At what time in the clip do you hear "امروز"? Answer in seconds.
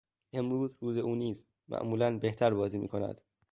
0.33-0.75